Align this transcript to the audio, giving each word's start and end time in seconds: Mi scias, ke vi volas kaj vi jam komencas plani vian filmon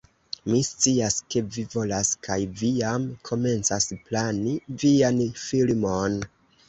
Mi 0.51 0.59
scias, 0.67 1.17
ke 1.33 1.43
vi 1.57 1.65
volas 1.73 2.09
kaj 2.27 2.37
vi 2.61 2.71
jam 2.79 3.05
komencas 3.31 3.87
plani 4.09 4.57
vian 4.85 5.21
filmon 5.43 6.19